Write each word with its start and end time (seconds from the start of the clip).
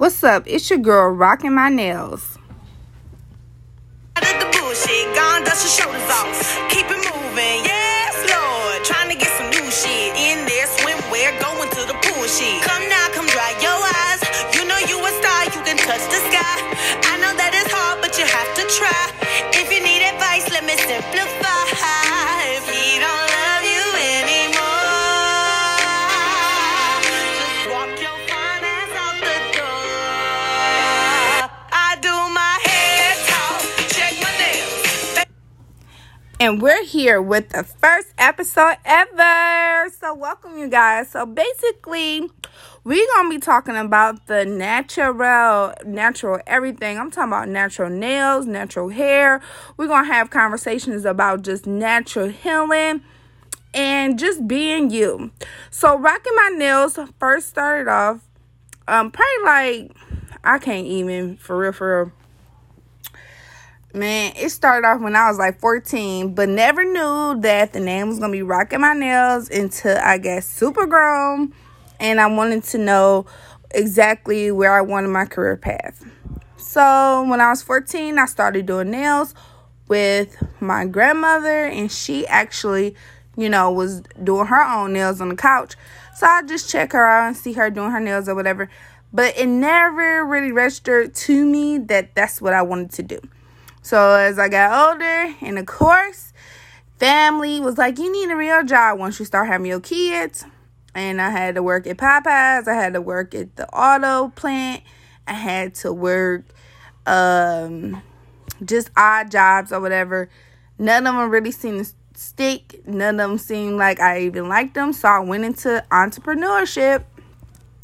What's 0.00 0.24
up? 0.24 0.44
It's 0.46 0.70
your 0.70 0.78
girl 0.78 1.10
rocking 1.12 1.54
my 1.54 1.68
nails. 1.68 2.38
Come 12.64 12.88
now, 12.88 13.12
come 13.12 13.26
dry 13.28 13.52
your 13.60 13.76
eyes. 13.76 14.24
You 14.56 14.64
know 14.64 14.80
you 14.88 14.96
a 15.04 15.12
star, 15.20 15.44
you 15.52 15.60
can 15.68 15.76
touch 15.76 16.00
the 16.08 16.20
sky. 16.32 16.79
And 36.50 36.60
we're 36.60 36.84
here 36.84 37.22
with 37.22 37.50
the 37.50 37.62
first 37.62 38.08
episode 38.18 38.74
ever. 38.84 39.88
So, 40.00 40.12
welcome, 40.14 40.58
you 40.58 40.66
guys. 40.66 41.08
So, 41.08 41.24
basically, 41.24 42.28
we're 42.82 43.06
to 43.30 43.36
be 43.36 43.38
talking 43.38 43.76
about 43.76 44.26
the 44.26 44.44
natural, 44.44 45.72
natural 45.86 46.40
everything. 46.48 46.98
I'm 46.98 47.12
talking 47.12 47.28
about 47.28 47.48
natural 47.48 47.88
nails, 47.88 48.46
natural 48.46 48.88
hair. 48.88 49.40
We're 49.76 49.86
to 50.08 50.12
have 50.12 50.30
conversations 50.30 51.04
about 51.04 51.42
just 51.42 51.68
natural 51.68 52.30
healing 52.30 53.02
and 53.72 54.18
just 54.18 54.48
being 54.48 54.90
you. 54.90 55.30
So, 55.70 55.96
rocking 55.96 56.34
my 56.34 56.48
nails 56.56 56.98
first 57.20 57.48
started 57.48 57.88
off, 57.88 58.26
um, 58.88 59.12
probably 59.12 59.44
like, 59.44 59.92
I 60.42 60.58
can't 60.58 60.88
even, 60.88 61.36
for 61.36 61.56
real, 61.56 61.70
for 61.70 62.06
real 62.06 62.12
Man, 63.92 64.34
it 64.36 64.50
started 64.50 64.86
off 64.86 65.00
when 65.00 65.16
I 65.16 65.28
was 65.28 65.36
like 65.36 65.58
14, 65.58 66.32
but 66.32 66.48
never 66.48 66.84
knew 66.84 67.40
that 67.40 67.72
the 67.72 67.80
name 67.80 68.06
was 68.06 68.20
gonna 68.20 68.30
be 68.30 68.42
Rocking 68.42 68.82
My 68.82 68.94
Nails 68.94 69.50
until 69.50 69.98
I 69.98 70.18
got 70.18 70.44
super 70.44 70.86
grown 70.86 71.52
and 71.98 72.20
I 72.20 72.28
wanted 72.28 72.62
to 72.64 72.78
know 72.78 73.26
exactly 73.72 74.52
where 74.52 74.72
I 74.72 74.80
wanted 74.80 75.08
my 75.08 75.24
career 75.24 75.56
path. 75.56 76.04
So 76.56 77.26
when 77.28 77.40
I 77.40 77.50
was 77.50 77.64
14, 77.64 78.16
I 78.16 78.26
started 78.26 78.66
doing 78.66 78.92
nails 78.92 79.34
with 79.88 80.40
my 80.60 80.86
grandmother, 80.86 81.64
and 81.64 81.90
she 81.90 82.24
actually, 82.28 82.94
you 83.36 83.48
know, 83.48 83.72
was 83.72 84.02
doing 84.22 84.46
her 84.46 84.62
own 84.62 84.92
nails 84.92 85.20
on 85.20 85.30
the 85.30 85.36
couch. 85.36 85.74
So 86.14 86.28
I 86.28 86.42
just 86.42 86.70
check 86.70 86.92
her 86.92 87.06
out 87.06 87.26
and 87.26 87.36
see 87.36 87.54
her 87.54 87.70
doing 87.70 87.90
her 87.90 87.98
nails 87.98 88.28
or 88.28 88.36
whatever. 88.36 88.70
But 89.12 89.36
it 89.36 89.48
never 89.48 90.24
really 90.24 90.52
registered 90.52 91.12
to 91.16 91.44
me 91.44 91.78
that 91.78 92.14
that's 92.14 92.40
what 92.40 92.54
I 92.54 92.62
wanted 92.62 92.92
to 92.92 93.02
do. 93.02 93.20
So 93.82 94.12
as 94.12 94.38
I 94.38 94.48
got 94.48 94.92
older, 94.92 95.34
and 95.40 95.58
of 95.58 95.66
course, 95.66 96.32
family 96.98 97.60
was 97.60 97.78
like, 97.78 97.98
you 97.98 98.12
need 98.12 98.30
a 98.30 98.36
real 98.36 98.62
job 98.62 98.98
once 98.98 99.18
you 99.18 99.24
start 99.24 99.48
having 99.48 99.66
your 99.66 99.80
kids. 99.80 100.44
And 100.94 101.20
I 101.20 101.30
had 101.30 101.54
to 101.54 101.62
work 101.62 101.86
at 101.86 101.96
Popeyes. 101.96 102.68
I 102.68 102.74
had 102.74 102.94
to 102.94 103.00
work 103.00 103.34
at 103.34 103.56
the 103.56 103.68
auto 103.68 104.28
plant. 104.28 104.82
I 105.26 105.34
had 105.34 105.74
to 105.76 105.92
work 105.92 106.44
um, 107.06 108.02
just 108.64 108.90
odd 108.96 109.30
jobs 109.30 109.72
or 109.72 109.80
whatever. 109.80 110.28
None 110.78 111.06
of 111.06 111.14
them 111.14 111.30
really 111.30 111.52
seemed 111.52 111.84
to 111.84 111.92
stick. 112.14 112.86
None 112.86 113.20
of 113.20 113.30
them 113.30 113.38
seemed 113.38 113.76
like 113.76 114.00
I 114.00 114.22
even 114.22 114.48
liked 114.48 114.74
them. 114.74 114.92
So 114.92 115.08
I 115.08 115.20
went 115.20 115.44
into 115.44 115.84
entrepreneurship. 115.90 117.04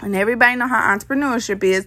And 0.00 0.14
everybody 0.14 0.56
know 0.56 0.68
how 0.68 0.96
entrepreneurship 0.96 1.64
is. 1.64 1.86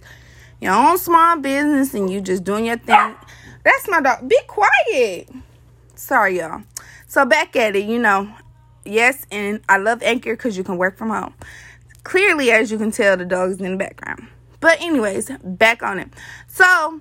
Your 0.59 0.73
own 0.73 0.97
small 0.97 1.37
business 1.37 1.93
and 1.93 2.09
you 2.09 2.21
just 2.21 2.43
doing 2.43 2.65
your 2.65 2.77
thing. 2.77 3.15
That's 3.63 3.87
my 3.87 4.01
dog. 4.01 4.27
Be 4.27 4.37
quiet. 4.47 5.29
Sorry, 5.95 6.39
y'all. 6.39 6.63
So 7.07 7.25
back 7.25 7.55
at 7.55 7.75
it, 7.75 7.85
you 7.85 7.99
know. 7.99 8.33
Yes, 8.83 9.27
and 9.31 9.61
I 9.69 9.77
love 9.77 10.01
Anchor 10.01 10.35
because 10.35 10.57
you 10.57 10.63
can 10.63 10.77
work 10.77 10.97
from 10.97 11.09
home. 11.09 11.33
Clearly, 12.03 12.49
as 12.51 12.71
you 12.71 12.77
can 12.77 12.91
tell, 12.91 13.15
the 13.15 13.25
dog 13.25 13.51
is 13.51 13.61
in 13.61 13.71
the 13.71 13.77
background. 13.77 14.27
But 14.59 14.81
anyways, 14.81 15.29
back 15.43 15.83
on 15.83 15.99
it. 15.99 16.09
So 16.47 16.99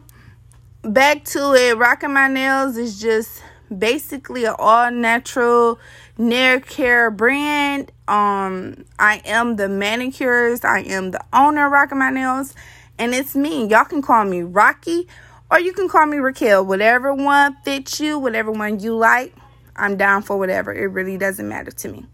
back 0.83 1.25
to 1.27 1.55
it. 1.55 1.77
Rocking 1.79 2.13
my 2.13 2.29
nails 2.29 2.77
is 2.77 3.01
just 3.01 3.43
basically 3.77 4.45
an 4.45 4.57
all 4.59 4.91
natural 4.91 5.79
nail 6.19 6.61
care 6.61 7.11
brand. 7.11 7.93
Um, 8.09 8.85
I 8.99 9.23
am 9.25 9.57
the 9.57 9.69
manicurist. 9.69 10.65
I 10.65 10.81
am 10.81 11.13
the 11.13 11.25
owner 11.33 11.67
of 11.67 11.73
Rocking 11.73 11.99
My 11.99 12.11
Nails, 12.11 12.55
and 12.99 13.15
it's 13.15 13.37
me. 13.37 13.67
Y'all 13.67 13.85
can 13.85 14.03
call 14.03 14.25
me 14.25 14.43
Rocky 14.43 15.07
or 15.51 15.59
you 15.59 15.73
can 15.73 15.89
call 15.89 16.07
me 16.07 16.19
Raquel. 16.19 16.65
Whatever 16.65 17.13
one 17.15 17.57
fits 17.65 18.01
you, 18.01 18.19
whatever 18.19 18.51
one 18.51 18.81
you 18.81 18.95
like, 18.97 19.35
I'm 19.77 19.97
down 19.97 20.23
for 20.23 20.39
whatever. 20.39 20.73
It 20.73 20.87
really 20.87 21.17
doesn't 21.17 21.49
matter 21.49 21.71
to 21.71 21.89
me. 21.89 22.07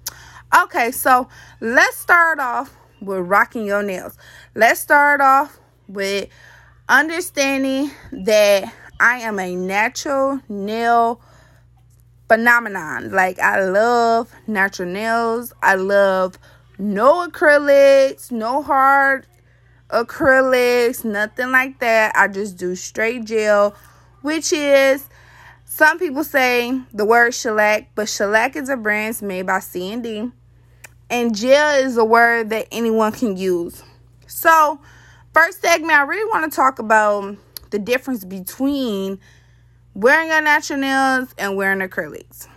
Okay, 0.62 0.90
so 0.90 1.28
let's 1.60 1.96
start 1.96 2.38
off 2.38 2.76
with 3.00 3.18
rocking 3.26 3.66
your 3.66 3.82
nails. 3.82 4.16
Let's 4.54 4.80
start 4.80 5.20
off 5.20 5.58
with 5.88 6.28
understanding 6.88 7.90
that 8.12 8.72
I 9.00 9.18
am 9.18 9.38
a 9.38 9.54
natural 9.54 10.40
nail 10.48 11.20
phenomenon. 12.28 13.10
Like, 13.10 13.38
I 13.38 13.64
love 13.64 14.32
natural 14.46 14.88
nails. 14.88 15.52
I 15.62 15.74
love 15.74 16.38
no 16.78 17.28
acrylics, 17.28 18.30
no 18.30 18.62
hard 18.62 19.26
acrylics, 19.90 21.04
nothing 21.04 21.50
like 21.50 21.78
that. 21.80 22.14
I 22.16 22.28
just 22.28 22.56
do 22.56 22.74
straight 22.74 23.24
gel, 23.24 23.74
which 24.22 24.52
is 24.52 25.08
some 25.64 25.98
people 25.98 26.24
say 26.24 26.80
the 26.92 27.04
word 27.04 27.34
shellac, 27.34 27.90
but 27.94 28.08
shellac 28.08 28.56
is 28.56 28.68
a 28.68 28.76
brand 28.76 29.20
made 29.22 29.46
by 29.46 29.58
CND, 29.58 30.32
and 31.10 31.34
gel 31.34 31.84
is 31.84 31.96
a 31.96 32.04
word 32.04 32.50
that 32.50 32.66
anyone 32.72 33.12
can 33.12 33.36
use. 33.36 33.82
So, 34.26 34.80
first 35.32 35.60
segment, 35.60 35.92
I 35.92 36.02
really 36.02 36.28
want 36.30 36.50
to 36.50 36.56
talk 36.56 36.78
about 36.78 37.36
the 37.70 37.78
difference 37.78 38.24
between 38.24 39.18
wearing 39.94 40.28
your 40.28 40.40
natural 40.40 40.80
nails 40.80 41.34
and 41.38 41.56
wearing 41.56 41.80
acrylics. 41.80 42.48